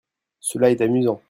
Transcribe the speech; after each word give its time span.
Cela 0.39 0.71
est 0.71 0.81
amusant. 0.81 1.19